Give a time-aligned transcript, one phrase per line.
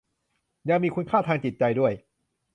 [0.69, 1.93] ยังมีคุณค่าทางจิตใจด้วย